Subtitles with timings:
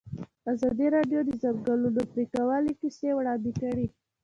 [0.53, 3.87] ازادي راډیو د د ځنګلونو پرېکول کیسې وړاندې کړي.